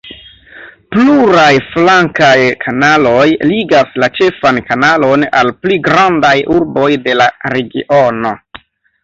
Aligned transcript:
Pluraj 0.93 1.51
flankaj 1.73 2.37
kanaloj 2.65 3.27
ligas 3.51 3.93
la 4.05 4.09
ĉefan 4.17 4.59
kanalon 4.71 5.27
al 5.43 5.53
pli 5.67 5.79
grandaj 5.91 6.35
urboj 6.57 6.89
de 7.07 7.17
la 7.21 7.31
regiono. 7.57 8.35